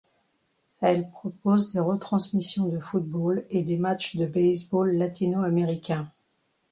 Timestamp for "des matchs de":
3.61-4.25